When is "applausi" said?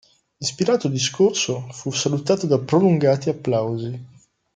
3.29-4.05